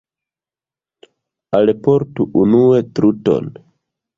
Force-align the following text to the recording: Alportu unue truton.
Alportu 1.57 2.21
unue 2.45 2.81
truton. 2.97 3.45